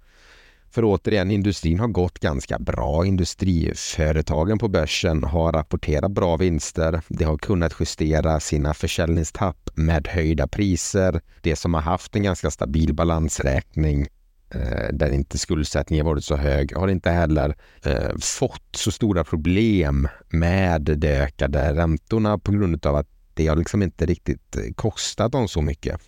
För 0.74 0.84
återigen, 0.86 1.32
industrin 1.32 1.80
har 1.80 1.88
gått 1.88 2.20
ganska 2.20 2.60
bra. 2.60 3.06
Industriföretagen 3.06 4.58
på 4.58 4.68
börsen 4.68 5.24
har 5.24 5.52
rapporterat 5.52 6.12
bra 6.12 6.38
vinster. 6.38 7.02
De 7.08 7.26
har 7.26 7.38
kunnat 7.38 7.74
justera 7.80 8.40
sina 8.40 8.74
försäljningstapp 8.74 9.70
med 9.76 10.08
höjda 10.08 10.48
priser. 10.48 11.22
Det 11.42 11.56
som 11.56 11.74
har 11.74 11.82
haft 11.82 12.16
en 12.16 12.24
ganska 12.24 12.52
stabil 12.52 12.94
balansräkning 12.94 14.08
eh, 14.50 14.94
där 14.94 15.12
inte 15.12 15.38
skuldsättningen 15.38 16.06
varit 16.06 16.26
så 16.26 16.36
hög 16.36 16.78
har 16.78 16.88
inte 16.88 17.10
heller 17.10 17.56
eh, 17.84 18.18
fått 18.22 18.76
så 18.76 18.92
stora 18.92 19.24
problem 19.24 20.08
med 20.30 20.82
de 20.82 21.08
ökade 21.08 21.74
räntorna 21.74 22.38
på 22.38 22.52
grund 22.52 22.86
av 22.86 22.96
att 22.96 23.13
det 23.34 23.48
har 23.48 23.56
liksom 23.56 23.82
inte 23.82 24.06
riktigt 24.06 24.56
eh, 24.56 24.74
kostat 24.76 25.32
dem 25.32 25.48
så 25.48 25.62
mycket. 25.62 26.02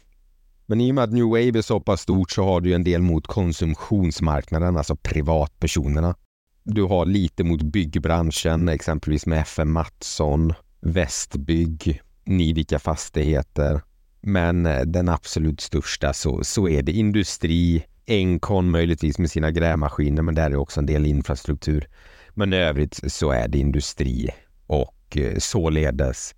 Men 0.65 0.82
i 0.82 0.91
och 0.91 0.96
med 0.96 1.03
att 1.03 1.13
New 1.13 1.25
Wave 1.25 1.58
är 1.58 1.62
så 1.62 1.79
pass 1.79 2.01
stort 2.01 2.32
så 2.32 2.44
har 2.44 2.62
du 2.62 2.74
en 2.74 2.84
del 2.84 3.01
mot 3.01 3.27
konsumtionsmarknaden, 3.27 4.77
alltså 4.77 4.96
privatpersonerna. 4.96 6.15
Du 6.63 6.84
har 6.84 7.05
lite 7.05 7.44
mot 7.44 7.62
byggbranschen, 7.62 8.70
exempelvis 8.70 9.25
med 9.25 9.41
FM 9.41 9.72
Mattsson, 9.72 10.53
Västbygg, 10.82 12.01
Nivika 12.24 12.79
Fastigheter. 12.79 13.82
Men 14.22 14.65
eh, 14.65 14.82
den 14.82 15.10
absolut 15.10 15.62
största 15.62 16.13
så, 16.13 16.44
så 16.44 16.67
är 16.67 16.84
det 16.84 16.91
industri, 16.91 17.86
Encon 18.05 18.72
möjligtvis 18.72 19.20
med 19.20 19.32
sina 19.32 19.51
grävmaskiner, 19.51 20.22
men 20.22 20.36
där 20.36 20.51
är 20.51 20.55
också 20.55 20.79
en 20.79 20.86
del 20.86 21.05
infrastruktur. 21.05 21.88
Men 22.34 22.53
i 22.53 22.58
övrigt 22.58 23.00
så 23.13 23.32
är 23.32 23.48
det 23.48 23.58
industri 23.58 24.29
och 24.67 25.17
eh, 25.17 25.38
således 25.38 26.36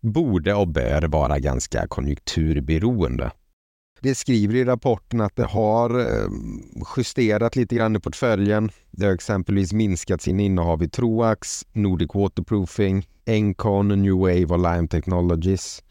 borde 0.00 0.54
och 0.54 0.68
bör 0.68 1.02
vara 1.02 1.38
ganska 1.38 1.86
konjunkturberoende. 1.88 3.30
Det 4.02 4.14
skriver 4.14 4.54
i 4.54 4.64
rapporten 4.64 5.20
att 5.20 5.36
det 5.36 5.44
har 5.44 6.00
eh, 6.00 6.28
justerat 6.96 7.56
lite 7.56 7.74
grann 7.74 7.96
i 7.96 8.00
portföljen. 8.00 8.70
Det 8.90 9.06
har 9.06 9.12
exempelvis 9.12 9.72
minskat 9.72 10.22
sin 10.22 10.40
innehav 10.40 10.82
i 10.82 10.88
Troax, 10.88 11.66
Nordic 11.72 12.10
Waterproofing, 12.14 13.06
Encon, 13.26 13.88
New 13.88 14.14
Wave 14.14 14.46
och 14.46 14.58
Lime 14.58 14.88
Technologies 14.88 15.82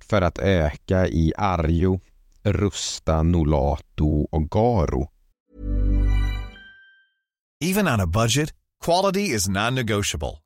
för 0.00 0.22
att 0.22 0.38
öka 0.38 1.08
i 1.08 1.32
Arjo, 1.36 2.00
Rusta, 2.42 3.22
Nolato 3.22 4.28
och 4.30 4.50
Garo. 4.50 5.10
Even 7.64 7.88
on 7.88 8.00
a 8.00 8.06
budget, 8.06 8.52
quality 8.84 9.20
is 9.20 9.48
non-negotiable. 9.48 10.45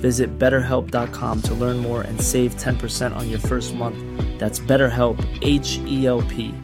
Visit 0.00 0.38
betterhelp.com 0.38 1.42
to 1.42 1.54
learn 1.54 1.76
more 1.78 2.02
and 2.02 2.20
save 2.20 2.54
10% 2.56 3.14
on 3.14 3.28
your 3.28 3.38
first 3.40 3.74
month. 3.74 3.98
That's 4.38 4.60
BetterHelp, 4.60 5.18
H 5.42 5.78
E 5.86 6.06
L 6.06 6.22
P. 6.22 6.54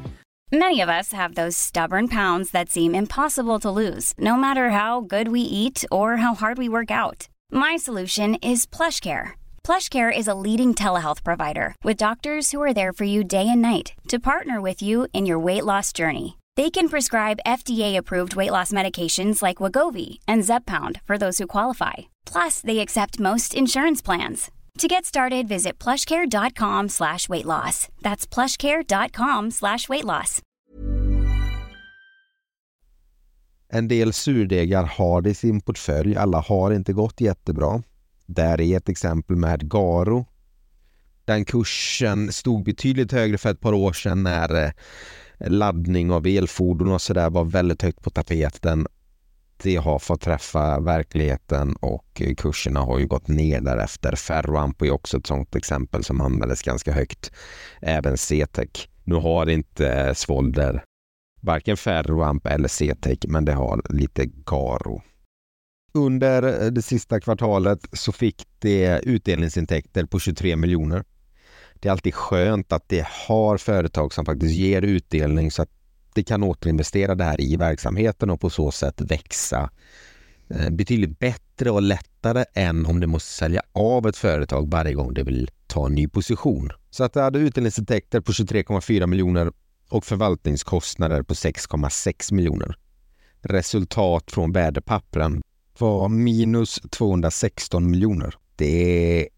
Many 0.55 0.83
of 0.83 0.91
us 0.91 1.13
have 1.13 1.35
those 1.35 1.57
stubborn 1.57 2.09
pounds 2.09 2.51
that 2.51 2.69
seem 2.69 2.95
impossible 2.95 3.59
to 3.61 3.71
lose, 3.71 4.13
no 4.19 4.37
matter 4.37 4.69
how 4.69 5.01
good 5.01 5.29
we 5.29 5.41
eat 5.41 5.83
or 5.91 6.19
how 6.19 6.35
hard 6.35 6.59
we 6.59 6.69
work 6.69 6.91
out. 6.91 7.29
My 7.51 7.77
solution 7.77 8.35
is 8.37 8.67
PlushCare. 8.67 9.31
PlushCare 9.65 10.13
is 10.15 10.29
a 10.29 10.35
leading 10.35 10.75
telehealth 10.75 11.25
provider 11.25 11.75
with 11.83 11.97
doctors 11.97 12.51
who 12.51 12.61
are 12.61 12.75
there 12.75 12.93
for 12.93 13.05
you 13.05 13.25
day 13.25 13.49
and 13.49 13.63
night 13.63 13.95
to 14.09 14.19
partner 14.19 14.61
with 14.61 14.83
you 14.83 15.09
in 15.15 15.25
your 15.25 15.39
weight 15.39 15.65
loss 15.65 15.91
journey. 15.91 16.37
They 16.57 16.69
can 16.69 16.91
prescribe 16.91 17.47
FDA-approved 17.47 18.37
weight 18.37 18.51
loss 18.51 18.73
medications 18.73 19.41
like 19.41 19.63
Wagovi 19.63 20.19
and 20.29 20.43
Zepbound 20.43 21.01
for 21.07 21.17
those 21.17 21.39
who 21.39 21.47
qualify. 21.47 22.12
Plus, 22.33 22.61
they 22.61 22.79
accept 22.81 23.21
most 23.21 23.55
insurance 23.55 24.05
plans. 24.05 24.51
To 24.79 24.89
get 24.89 25.05
started, 25.05 25.49
visit 25.49 25.79
plushcare.com 25.85 26.89
slash 26.89 27.29
weight 27.29 27.47
loss. 27.47 27.89
That's 28.03 28.27
plushcare.com 28.27 29.51
slash 29.51 29.89
weight 29.89 30.05
loss. 30.05 30.41
En 33.75 33.89
del 33.89 34.13
surdegar 34.13 34.85
har 34.85 35.23
det 35.23 35.31
i 35.31 35.35
sin 35.35 35.61
portfölj. 35.61 36.17
Alla 36.17 36.41
har 36.41 36.73
inte 36.73 36.93
gått 36.93 37.21
jättebra. 37.21 37.83
Där 38.27 38.61
är 38.61 38.77
ett 38.77 38.89
exempel 38.89 39.37
med 39.37 39.71
Garo. 39.71 40.27
Den 41.25 41.45
kursen 41.45 42.33
stod 42.33 42.65
betydligt 42.65 43.13
högre 43.13 43.39
för 43.39 43.51
ett 43.51 43.61
par 43.61 43.73
år 43.73 43.93
sedan 43.93 44.23
när 44.23 44.65
eh, 44.65 44.71
laddning 45.39 46.13
av 46.13 46.27
elfordon 46.27 46.93
och 46.93 47.03
sådär 47.03 47.31
var 47.31 47.45
väldigt 47.45 47.83
högt 47.83 48.03
på 48.03 48.11
tapeten. 48.11 48.87
Det 49.63 49.77
har 49.77 49.99
fått 49.99 50.21
träffa 50.21 50.81
verkligheten 50.81 51.77
och 51.77 52.23
eh, 52.23 52.35
kurserna 52.35 52.81
har 52.81 52.99
ju 52.99 53.07
gått 53.07 53.29
ner 53.29 53.61
därefter. 53.61 54.17
Ferroamp 54.17 54.83
är 54.83 54.91
också 54.91 55.19
ett 55.19 55.27
sådant 55.27 55.57
exempel 55.57 56.05
som 56.05 56.21
användes 56.21 56.63
ganska 56.63 56.93
högt. 56.93 57.33
Även 57.81 58.17
CTEC. 58.17 58.89
Nu 59.05 59.15
har 59.15 59.49
inte 59.49 59.89
eh, 59.89 60.15
Svolder 60.15 60.85
varken 61.43 61.77
Ferroamp 61.77 62.47
eller 62.47 62.69
CTEC 62.69 63.19
men 63.29 63.45
det 63.45 63.53
har 63.53 63.83
lite 63.89 64.27
Garo. 64.27 65.03
Under 65.95 66.65
eh, 66.65 66.71
det 66.71 66.83
sista 66.83 67.21
kvartalet 67.21 67.81
så 67.93 68.13
fick 68.13 68.47
det 68.59 69.01
utdelningsintäkter 69.05 70.05
på 70.05 70.19
23 70.19 70.57
miljoner. 70.57 71.05
Det 71.75 71.89
är 71.89 71.93
alltid 71.93 72.15
skönt 72.15 72.73
att 72.73 72.89
det 72.89 73.07
har 73.29 73.59
företag 73.59 74.13
som 74.13 74.25
faktiskt 74.25 74.55
ger 74.55 74.83
utdelning 74.83 75.51
så 75.51 75.63
att 75.63 75.82
alltid 76.13 76.27
kan 76.27 76.43
återinvestera 76.43 77.15
det 77.15 77.25
här 77.25 77.41
i 77.41 77.57
verksamheten 77.57 78.31
och 78.31 78.41
på 78.41 78.51
så 78.51 78.71
sätt 78.71 79.01
växa 79.01 79.71
eh, 80.51 80.71
betydligt 80.71 81.19
bättre 81.19 81.71
och 81.71 81.83
lättare 81.83 82.45
än 82.55 82.87
om 82.87 83.01
du 83.01 83.07
måste 83.07 83.31
sälja 83.31 83.63
av 83.73 84.07
ett 84.07 84.17
företag 84.17 84.71
varje 84.71 84.95
gång 84.95 85.15
det 85.15 85.23
vill 85.23 85.51
ta 85.67 85.87
en 85.87 85.95
ny 85.95 86.09
position. 86.09 86.71
Så 86.91 87.05
att 87.05 87.13
det 87.13 87.21
hade 87.21 87.39
utdelningsintäkter 87.39 88.21
på 88.21 88.33
23,4 88.33 89.07
miljoner 89.07 89.53
och 89.89 90.05
förvaltningskostnader 90.05 91.23
på 91.23 91.35
6,6 91.35 92.35
miljoner. 92.35 92.77
Resultat 93.43 94.31
från 94.31 94.53
värdepappren 94.53 95.43
var 95.79 96.09
minus 96.09 96.81
216 96.91 97.91
miljoner. 97.91 98.35
Det 98.57 99.29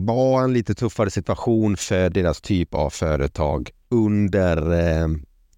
var 0.00 0.44
en 0.44 0.52
lite 0.52 0.74
tuffare 0.74 1.10
situation 1.10 1.76
för 1.76 2.10
deras 2.10 2.40
typ 2.40 2.74
av 2.74 2.90
företag 2.90 3.70
under 3.90 4.80
eh, 4.80 5.08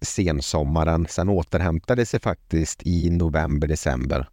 sensommaren. 0.01 1.07
Sen 1.09 1.29
återhämtade 1.29 2.05
sig 2.05 2.19
faktiskt 2.19 2.87
i 2.87 3.09
november, 3.09 3.67
december. 3.67 4.27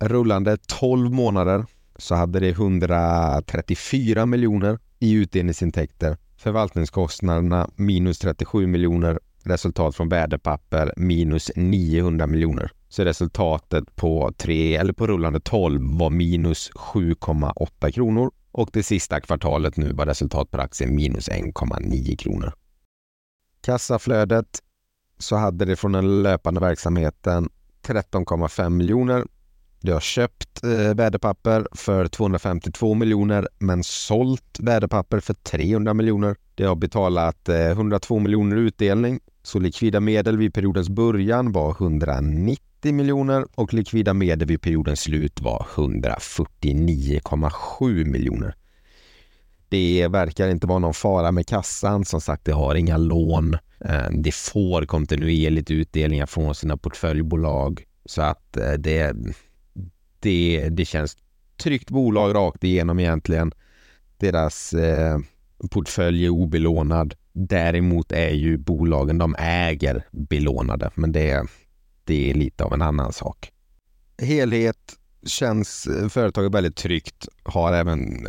Rullande 0.00 0.56
12 0.66 1.12
månader 1.12 1.66
så 1.96 2.14
hade 2.14 2.40
det 2.40 2.48
134 2.48 4.26
miljoner 4.26 4.78
i 4.98 5.12
utdelningsintäkter. 5.12 6.16
Förvaltningskostnaderna 6.36 7.70
minus 7.76 8.18
37 8.18 8.66
miljoner. 8.66 9.18
Resultat 9.44 9.96
från 9.96 10.08
värdepapper 10.08 10.92
minus 10.96 11.50
900 11.56 12.26
miljoner. 12.26 12.72
Så 12.88 13.04
resultatet 13.04 13.96
på 13.96 14.32
tre 14.36 14.76
eller 14.76 14.92
på 14.92 15.06
rullande 15.06 15.40
12 15.40 15.98
var 15.98 16.10
minus 16.10 16.70
7,8 16.70 17.90
kronor 17.90 18.30
och 18.52 18.70
det 18.72 18.82
sista 18.82 19.20
kvartalet 19.20 19.76
nu 19.76 19.92
var 19.92 20.06
resultat 20.06 20.50
per 20.50 20.58
aktie 20.58 20.86
minus 20.86 21.28
1,9 21.28 22.16
kronor. 22.16 22.52
Kassaflödet 23.60 24.62
så 25.18 25.36
hade 25.36 25.64
det 25.64 25.76
från 25.76 25.92
den 25.92 26.22
löpande 26.22 26.60
verksamheten 26.60 27.48
13,5 27.86 28.70
miljoner. 28.70 29.24
Jag 29.80 29.94
har 29.94 30.00
köpt 30.00 30.64
eh, 30.64 30.94
värdepapper 30.94 31.66
för 31.72 32.06
252 32.06 32.94
miljoner 32.94 33.48
men 33.58 33.84
sålt 33.84 34.58
värdepapper 34.60 35.20
för 35.20 35.34
300 35.34 35.94
miljoner. 35.94 36.36
Det 36.54 36.64
har 36.64 36.76
betalat 36.76 37.48
eh, 37.48 37.70
102 37.70 38.18
miljoner 38.18 38.56
utdelning 38.56 39.20
så 39.48 39.58
likvida 39.58 40.00
medel 40.00 40.36
vid 40.36 40.54
periodens 40.54 40.88
början 40.88 41.52
var 41.52 41.70
190 41.70 42.94
miljoner 42.94 43.46
och 43.54 43.74
likvida 43.74 44.14
medel 44.14 44.48
vid 44.48 44.62
periodens 44.62 45.00
slut 45.00 45.40
var 45.40 45.66
149,7 45.74 48.04
miljoner. 48.04 48.54
Det 49.68 50.08
verkar 50.08 50.48
inte 50.48 50.66
vara 50.66 50.78
någon 50.78 50.94
fara 50.94 51.32
med 51.32 51.46
kassan. 51.46 52.04
Som 52.04 52.20
sagt, 52.20 52.44
det 52.44 52.52
har 52.52 52.74
inga 52.74 52.96
lån. 52.96 53.54
Eh, 53.84 54.10
det 54.10 54.34
får 54.34 54.86
kontinuerligt 54.86 55.70
utdelningar 55.70 56.26
från 56.26 56.54
sina 56.54 56.76
portföljbolag 56.76 57.84
så 58.04 58.22
att 58.22 58.56
eh, 58.56 58.72
det, 58.72 59.16
det, 60.20 60.68
det 60.68 60.84
känns 60.84 61.16
tryggt 61.56 61.90
bolag 61.90 62.34
rakt 62.34 62.64
igenom 62.64 62.98
egentligen. 62.98 63.52
Deras 64.16 64.72
eh, 64.72 65.18
portfölj 65.70 66.24
är 66.24 66.30
obelånad. 66.30 67.14
Däremot 67.32 68.12
är 68.12 68.30
ju 68.30 68.56
bolagen 68.56 69.18
de 69.18 69.34
äger 69.38 70.06
belånade, 70.10 70.90
men 70.94 71.12
det, 71.12 71.46
det 72.04 72.30
är 72.30 72.34
lite 72.34 72.64
av 72.64 72.72
en 72.72 72.82
annan 72.82 73.12
sak. 73.12 73.52
Helhet 74.22 74.96
känns 75.26 75.86
eh, 75.86 76.08
företaget 76.08 76.54
väldigt 76.54 76.76
tryggt, 76.76 77.28
har 77.42 77.72
även 77.72 78.26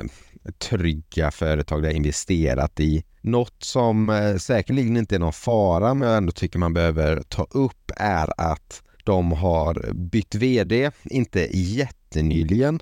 trygga 0.52 1.32
företag 1.32 1.84
där 1.84 1.90
investerat 1.90 2.80
i. 2.80 3.04
Något 3.22 3.64
som 3.64 4.10
eh, 4.10 4.36
säkerligen 4.36 4.98
inte 4.98 5.16
är 5.16 5.20
någon 5.20 5.34
fara 5.34 5.94
men 5.94 6.08
jag 6.08 6.18
ändå 6.18 6.32
tycker 6.32 6.60
man 6.60 6.74
behöver 6.74 7.22
ta 7.22 7.48
upp 7.52 7.92
är 7.96 8.30
att 8.38 8.84
de 9.04 9.32
har 9.32 9.94
bytt 9.94 10.36
VD, 10.36 10.92
inte 11.04 11.58
jättenyligen, 11.58 12.80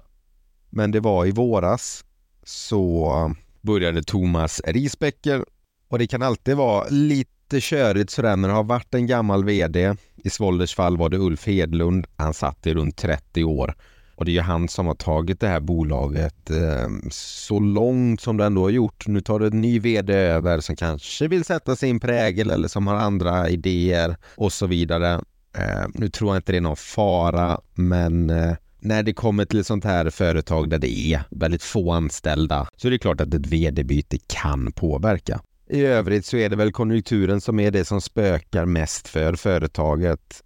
men 0.70 0.92
det 0.92 1.00
var 1.00 1.26
i 1.26 1.32
våras 1.32 2.06
så 2.44 3.36
började 3.62 4.04
Thomas 4.04 4.62
Risbecker 4.66 5.46
och 5.90 6.00
det 6.00 6.08
kan 6.08 6.22
alltid 6.22 6.56
vara 6.56 6.88
lite 6.90 7.60
körigt 7.62 8.10
sådär 8.10 8.36
när 8.36 8.48
det 8.48 8.54
har 8.54 8.64
varit 8.64 8.94
en 8.94 9.08
gammal 9.08 9.46
VD. 9.46 9.96
I 10.16 10.30
Svolders 10.30 10.76
fall 10.76 10.98
var 10.98 11.10
det 11.10 11.18
Ulf 11.18 11.48
Hedlund. 11.48 12.08
Han 12.16 12.34
satt 12.34 12.68
i 12.68 12.74
runt 12.74 12.98
30 12.98 13.44
år 13.44 13.76
och 14.18 14.26
det 14.26 14.32
är 14.32 14.34
ju 14.34 14.42
han 14.42 14.68
som 14.68 14.88
har 14.88 14.96
tagit 14.96 15.40
det 15.40 15.48
här 15.48 15.60
bolaget 15.60 16.50
eh, 16.50 16.90
så 17.12 17.60
långt 17.60 18.22
som 18.22 18.38
det 18.38 18.46
ändå 18.46 18.62
har 18.62 18.70
gjort. 18.70 19.08
Nu 19.08 19.22
tar 19.22 19.40
det 19.40 19.48
en 19.48 19.62
ny 19.62 19.80
VD 19.80 20.14
över 20.14 20.60
som 20.60 20.76
kanske 20.76 21.28
vill 21.28 21.46
sätta 21.46 21.76
sin 21.76 22.00
prägel 22.00 22.50
eller 22.50 22.68
som 22.68 22.88
har 22.88 22.96
andra 22.96 23.50
idéer 23.50 24.18
och 24.36 24.54
så 24.54 24.68
vidare. 24.68 25.14
Eh, 25.58 25.88
nu 25.94 26.10
tror 26.10 26.30
jag 26.30 26.38
inte 26.38 26.52
det 26.52 26.58
är 26.58 26.62
någon 26.62 26.76
fara, 26.76 27.62
men 27.74 28.30
eh, 28.30 28.54
när 28.80 29.04
det 29.04 29.14
kommer 29.14 29.46
till 29.46 29.60
ett 29.60 29.68
sånt 29.68 29.84
här 29.84 30.10
företag 30.10 30.70
där 30.70 30.78
det 30.78 31.00
är 31.00 31.22
väldigt 31.30 31.64
få 31.64 31.92
anställda 31.92 32.68
så 32.78 32.88
är 32.88 32.92
det 32.92 33.00
klart 33.00 33.22
att 33.22 33.34
ett 33.34 33.46
vd-byte 33.46 34.18
kan 34.28 34.72
påverka. 34.72 35.42
I 35.70 35.82
övrigt 35.82 36.26
så 36.26 36.38
är 36.38 36.50
det 36.50 36.56
väl 36.56 36.72
konjunkturen 36.72 37.42
som 37.42 37.60
är 37.60 37.72
det 37.72 37.86
som 37.86 38.02
spökar 38.02 38.66
mest 38.66 39.08
för 39.08 39.34
företaget 39.34 40.44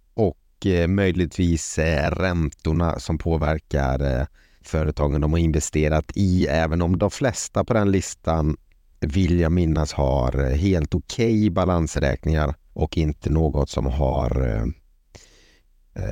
och 0.62 0.66
eh, 0.66 0.88
möjligtvis 0.88 1.78
eh, 1.78 2.10
räntorna 2.10 2.98
som 2.98 3.18
påverkar 3.18 4.20
eh, 4.20 4.26
företagen 4.64 5.20
de 5.20 5.32
har 5.32 5.38
investerat 5.38 6.12
i, 6.14 6.46
även 6.46 6.82
om 6.82 6.98
de 6.98 7.10
flesta 7.10 7.64
på 7.64 7.74
den 7.74 7.90
listan 7.90 8.56
vill 9.00 9.40
jag 9.40 9.52
minnas 9.52 9.92
har 9.92 10.54
helt 10.54 10.94
okej 10.94 11.38
okay 11.38 11.50
balansräkningar 11.50 12.54
och 12.72 12.98
inte 12.98 13.30
något 13.30 13.70
som 13.70 13.86
har 13.86 14.72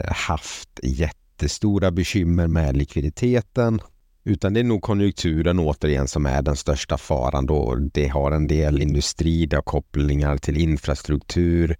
haft 0.06 0.80
jättestora 0.82 1.90
bekymmer 1.90 2.46
med 2.46 2.76
likviditeten. 2.76 3.80
Utan 4.24 4.54
det 4.54 4.60
är 4.60 4.64
nog 4.64 4.82
konjunkturen 4.82 5.58
återigen 5.58 6.08
som 6.08 6.26
är 6.26 6.42
den 6.42 6.56
största 6.56 6.98
faran 6.98 7.46
då. 7.46 7.74
Det 7.74 8.08
har 8.08 8.32
en 8.32 8.46
del 8.46 8.82
industri, 8.82 9.46
det 9.46 9.56
har 9.56 9.62
kopplingar 9.62 10.36
till 10.36 10.56
infrastruktur, 10.56 11.76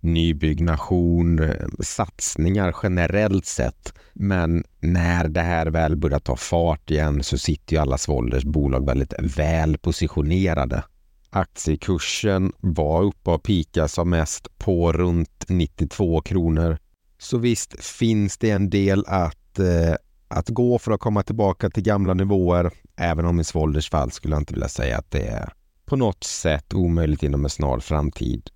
nybyggnation, 0.00 1.38
eh, 1.38 1.66
satsningar 1.80 2.74
generellt 2.82 3.46
sett. 3.46 3.94
Men 4.12 4.64
när 4.80 5.28
det 5.28 5.40
här 5.40 5.66
väl 5.66 5.96
börjar 5.96 6.18
ta 6.18 6.36
fart 6.36 6.90
igen 6.90 7.22
så 7.22 7.38
sitter 7.38 7.76
ju 7.76 7.82
alla 7.82 7.98
Svolders 7.98 8.44
bolag 8.44 8.86
väldigt 8.86 9.12
väl 9.36 9.78
positionerade. 9.78 10.82
Aktiekursen 11.30 12.52
var 12.60 13.02
uppe 13.02 13.30
och 13.30 13.42
pika 13.42 13.88
som 13.88 14.10
mest 14.10 14.58
på 14.58 14.92
runt 14.92 15.44
92 15.48 16.20
kronor. 16.20 16.78
Så 17.18 17.38
visst 17.38 17.84
finns 17.84 18.38
det 18.38 18.50
en 18.50 18.70
del 18.70 19.04
att, 19.06 19.58
eh, 19.58 19.94
att 20.28 20.48
gå 20.48 20.78
för 20.78 20.92
att 20.92 21.00
komma 21.00 21.22
tillbaka 21.22 21.70
till 21.70 21.82
gamla 21.82 22.14
nivåer. 22.14 22.70
Även 22.96 23.24
om 23.24 23.40
i 23.40 23.44
Svolders 23.44 23.90
fall 23.90 24.10
skulle 24.10 24.34
jag 24.34 24.40
inte 24.40 24.54
vilja 24.54 24.68
säga 24.68 24.98
att 24.98 25.10
det 25.10 25.26
är 25.26 25.52
på 25.86 25.96
något 25.96 26.24
sätt 26.24 26.74
omöjligt 26.74 27.22
inom 27.22 27.44
en 27.44 27.50
snar 27.50 27.80
framtid 27.80 28.50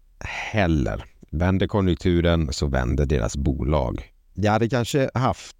heller. 0.52 1.05
Vänder 1.33 1.66
konjunkturen 1.66 2.53
så 2.53 2.66
vänder 2.66 3.07
deras 3.07 3.37
bolag. 3.37 4.12
Jag 4.35 4.53
hade 4.53 4.68
kanske 4.68 5.11
haft 5.14 5.57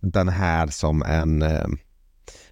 den 0.00 0.28
här 0.28 0.66
som 0.66 1.02
en... 1.02 1.42
Eh, 1.42 1.66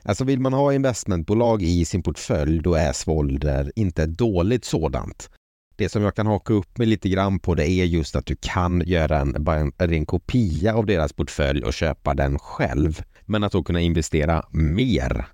alltså 0.02 0.24
vill 0.24 0.40
man 0.40 0.52
ha 0.52 0.72
investmentbolag 0.72 1.62
i 1.62 1.84
sin 1.84 2.02
portfölj 2.02 2.60
då 2.62 2.74
är 2.74 2.92
Svolder 2.92 3.72
inte 3.76 4.02
ett 4.02 4.18
dåligt 4.18 4.64
sådant. 4.64 5.30
Det 5.76 5.88
som 5.88 6.02
jag 6.02 6.14
kan 6.14 6.26
haka 6.26 6.54
upp 6.54 6.78
mig 6.78 6.86
lite 6.86 7.08
grann 7.08 7.38
på 7.38 7.54
det 7.54 7.70
är 7.70 7.84
just 7.84 8.16
att 8.16 8.26
du 8.26 8.36
kan 8.40 8.82
göra 8.86 9.18
en, 9.18 9.46
en, 9.48 9.72
en 9.78 10.06
kopia 10.06 10.74
av 10.74 10.86
deras 10.86 11.12
portfölj 11.12 11.64
och 11.64 11.72
köpa 11.72 12.14
den 12.14 12.38
själv. 12.38 13.02
Men 13.26 13.44
att 13.44 13.52
då 13.52 13.62
kunna 13.62 13.80
investera 13.80 14.44
mer 14.50 15.26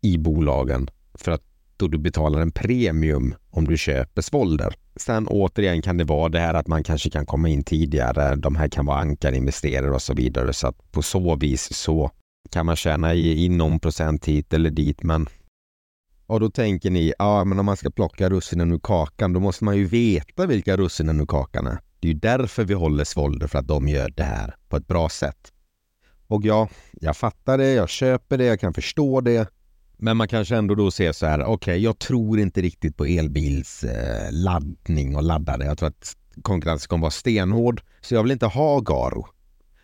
i 0.00 0.18
bolagen 0.18 0.90
för 1.14 1.32
att 1.32 1.42
då 1.76 1.88
du 1.88 1.98
betalar 1.98 2.40
en 2.40 2.52
premium 2.52 3.34
om 3.50 3.64
du 3.64 3.76
köper 3.76 4.22
Svolder. 4.22 4.74
Sen 4.96 5.26
återigen 5.26 5.82
kan 5.82 5.96
det 5.96 6.04
vara 6.04 6.28
det 6.28 6.40
här 6.40 6.54
att 6.54 6.66
man 6.66 6.84
kanske 6.84 7.10
kan 7.10 7.26
komma 7.26 7.48
in 7.48 7.64
tidigare. 7.64 8.36
De 8.36 8.56
här 8.56 8.68
kan 8.68 8.86
vara 8.86 8.98
ankarinvesterare 8.98 9.90
och 9.90 10.02
så 10.02 10.14
vidare. 10.14 10.52
Så 10.52 10.66
att 10.66 10.92
på 10.92 11.02
så 11.02 11.36
vis 11.36 11.72
så 11.74 12.10
kan 12.50 12.66
man 12.66 12.76
tjäna 12.76 13.14
in 13.14 13.58
någon 13.58 13.80
procent 13.80 14.26
hit 14.26 14.52
eller 14.52 14.70
dit. 14.70 15.02
Men 15.02 15.28
och 16.26 16.40
då 16.40 16.50
tänker 16.50 16.90
ni, 16.90 17.12
ja 17.18 17.44
men 17.44 17.58
om 17.58 17.66
man 17.66 17.76
ska 17.76 17.90
plocka 17.90 18.30
russinen 18.30 18.72
ur 18.72 18.78
kakan 18.78 19.32
då 19.32 19.40
måste 19.40 19.64
man 19.64 19.76
ju 19.76 19.84
veta 19.84 20.46
vilka 20.46 20.76
russinen 20.76 21.20
ur 21.20 21.26
kakan 21.26 21.66
är. 21.66 21.78
Det 22.00 22.08
är 22.08 22.12
ju 22.12 22.18
därför 22.18 22.64
vi 22.64 22.74
håller 22.74 23.04
Svolder 23.04 23.46
för 23.46 23.58
att 23.58 23.68
de 23.68 23.88
gör 23.88 24.12
det 24.16 24.22
här 24.22 24.56
på 24.68 24.76
ett 24.76 24.86
bra 24.86 25.08
sätt. 25.08 25.52
Och 26.26 26.44
ja, 26.44 26.68
jag 26.92 27.16
fattar 27.16 27.58
det, 27.58 27.72
jag 27.72 27.88
köper 27.88 28.38
det, 28.38 28.44
jag 28.44 28.60
kan 28.60 28.74
förstå 28.74 29.20
det. 29.20 29.48
Men 30.02 30.16
man 30.16 30.28
kanske 30.28 30.56
ändå 30.56 30.74
då 30.74 30.90
ser 30.90 31.12
så 31.12 31.26
här, 31.26 31.40
okej, 31.40 31.52
okay, 31.52 31.78
jag 31.78 31.98
tror 31.98 32.40
inte 32.40 32.60
riktigt 32.60 32.96
på 32.96 33.04
elbilsladdning 33.04 35.12
eh, 35.12 35.16
och 35.16 35.22
laddare. 35.22 35.64
Jag 35.64 35.78
tror 35.78 35.88
att 35.88 36.16
konkurrensen 36.42 36.88
kommer 36.88 37.02
vara 37.02 37.10
stenhård, 37.10 37.82
så 38.00 38.14
jag 38.14 38.22
vill 38.22 38.32
inte 38.32 38.46
ha 38.46 38.80
Garo. 38.80 39.26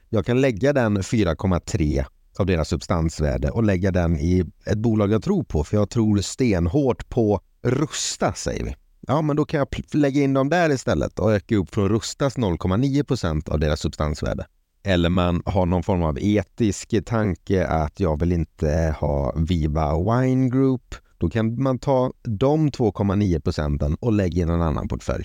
Jag 0.08 0.26
kan 0.26 0.40
lägga 0.40 0.72
den 0.72 0.98
4,3 0.98 2.04
av 2.38 2.46
deras 2.46 2.68
substansvärde 2.68 3.50
och 3.50 3.64
lägga 3.64 3.90
den 3.90 4.16
i 4.16 4.44
ett 4.66 4.78
bolag 4.78 5.12
jag 5.12 5.22
tror 5.22 5.44
på, 5.44 5.64
för 5.64 5.76
jag 5.76 5.90
tror 5.90 6.18
stenhårt 6.18 7.08
på 7.08 7.40
Rusta, 7.62 8.32
säger 8.32 8.64
vi. 8.64 8.76
Ja, 9.00 9.22
men 9.22 9.36
då 9.36 9.44
kan 9.44 9.58
jag 9.58 9.68
lägga 9.94 10.22
in 10.22 10.34
dem 10.34 10.48
där 10.48 10.70
istället 10.70 11.18
och 11.18 11.32
öka 11.32 11.56
upp 11.56 11.74
från 11.74 11.88
Rustas 11.88 12.36
0,9 12.36 13.04
procent 13.04 13.48
av 13.48 13.58
deras 13.58 13.80
substansvärde 13.80 14.46
eller 14.86 15.08
man 15.08 15.42
har 15.44 15.66
någon 15.66 15.82
form 15.82 16.02
av 16.02 16.18
etisk 16.20 16.94
tanke 17.06 17.66
att 17.66 18.00
jag 18.00 18.20
vill 18.20 18.32
inte 18.32 18.94
ha 18.98 19.34
Viva 19.36 19.98
Wine 19.98 20.50
Group, 20.50 20.94
då 21.18 21.30
kan 21.30 21.62
man 21.62 21.78
ta 21.78 22.12
de 22.22 22.70
2,9 22.70 23.40
procenten 23.40 23.94
och 24.00 24.12
lägga 24.12 24.38
i 24.38 24.42
en 24.42 24.50
annan 24.50 24.88
portfölj. 24.88 25.24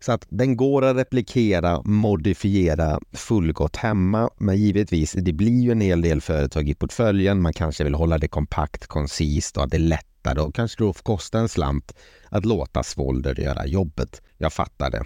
Så 0.00 0.12
att 0.12 0.26
den 0.28 0.56
går 0.56 0.84
att 0.84 0.96
replikera, 0.96 1.82
modifiera 1.82 3.00
fullgott 3.12 3.76
hemma. 3.76 4.30
Men 4.38 4.56
givetvis, 4.56 5.12
det 5.12 5.32
blir 5.32 5.60
ju 5.60 5.72
en 5.72 5.80
hel 5.80 6.00
del 6.00 6.20
företag 6.20 6.68
i 6.68 6.74
portföljen. 6.74 7.42
Man 7.42 7.52
kanske 7.52 7.84
vill 7.84 7.94
hålla 7.94 8.18
det 8.18 8.28
kompakt, 8.28 8.86
koncist 8.86 9.56
och 9.56 9.64
att 9.64 9.70
det 9.70 9.76
är 9.76 9.78
lättare 9.78 10.40
och 10.40 10.54
kanske 10.54 10.84
då 10.84 10.92
kosta 10.92 11.38
en 11.38 11.48
slant 11.48 11.94
att 12.28 12.44
låta 12.44 12.82
Svolder 12.82 13.40
göra 13.40 13.66
jobbet. 13.66 14.22
Jag 14.38 14.52
fattar 14.52 14.90
det. 14.90 15.04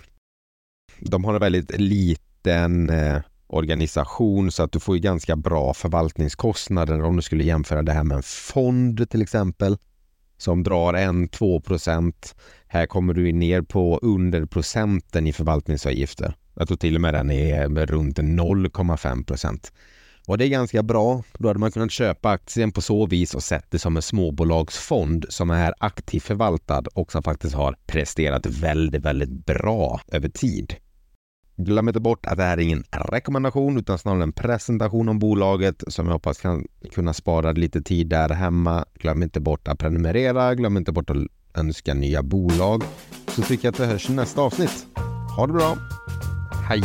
De 1.00 1.24
har 1.24 1.34
en 1.34 1.40
väldigt 1.40 1.80
liten 1.80 2.90
eh, 2.90 3.22
organisation 3.46 4.50
så 4.50 4.62
att 4.62 4.72
du 4.72 4.80
får 4.80 4.96
ju 4.96 5.00
ganska 5.00 5.36
bra 5.36 5.74
förvaltningskostnader 5.74 7.02
om 7.02 7.16
du 7.16 7.22
skulle 7.22 7.44
jämföra 7.44 7.82
det 7.82 7.92
här 7.92 8.04
med 8.04 8.16
en 8.16 8.22
fond 8.22 9.10
till 9.10 9.22
exempel 9.22 9.76
som 10.38 10.62
drar 10.62 10.94
1-2 10.94 11.60
procent. 11.60 12.34
Här 12.66 12.86
kommer 12.86 13.14
du 13.14 13.32
ner 13.32 13.62
på 13.62 13.98
under 14.02 14.46
procenten 14.46 15.26
i 15.26 15.32
förvaltningsavgifter. 15.32 16.36
Jag 16.54 16.68
tror 16.68 16.76
till 16.76 16.94
och 16.94 17.00
med 17.00 17.14
den 17.14 17.30
är 17.30 17.86
runt 17.86 18.18
0,5 18.18 19.24
procent. 19.24 19.72
Och 20.26 20.38
det 20.38 20.44
är 20.44 20.48
ganska 20.48 20.82
bra. 20.82 21.22
Då 21.38 21.48
hade 21.48 21.60
man 21.60 21.72
kunnat 21.72 21.90
köpa 21.90 22.30
aktien 22.30 22.72
på 22.72 22.80
så 22.80 23.06
vis 23.06 23.34
och 23.34 23.42
sett 23.42 23.70
det 23.70 23.78
som 23.78 23.96
en 23.96 24.02
småbolagsfond 24.02 25.26
som 25.28 25.50
är 25.50 25.74
aktivt 25.78 26.22
förvaltad 26.22 26.82
och 26.94 27.12
som 27.12 27.22
faktiskt 27.22 27.54
har 27.54 27.76
presterat 27.86 28.46
väldigt, 28.46 29.02
väldigt 29.02 29.46
bra 29.46 30.00
över 30.08 30.28
tid. 30.28 30.74
Glöm 31.56 31.88
inte 31.88 32.00
bort 32.00 32.26
att 32.26 32.36
det 32.36 32.42
här 32.42 32.58
är 32.58 32.62
ingen 32.62 32.84
rekommendation 32.90 33.78
utan 33.78 33.98
snarare 33.98 34.22
en 34.22 34.32
presentation 34.32 35.08
om 35.08 35.18
bolaget 35.18 35.82
som 35.88 36.06
jag 36.06 36.12
hoppas 36.12 36.38
kan 36.38 36.66
kunna 36.92 37.14
spara 37.14 37.52
lite 37.52 37.82
tid 37.82 38.08
där 38.08 38.28
hemma. 38.28 38.84
Glöm 38.94 39.22
inte 39.22 39.40
bort 39.40 39.68
att 39.68 39.78
prenumerera, 39.78 40.54
glöm 40.54 40.76
inte 40.76 40.92
bort 40.92 41.10
att 41.10 41.16
önska 41.54 41.94
nya 41.94 42.22
bolag. 42.22 42.82
Så 43.28 43.42
tycker 43.42 43.68
jag 43.68 43.72
att 43.72 43.80
vi 43.80 43.84
hörs 43.84 44.10
i 44.10 44.12
nästa 44.12 44.40
avsnitt. 44.40 44.86
Ha 45.36 45.46
det 45.46 45.52
bra! 45.52 45.76
Hej! 46.68 46.82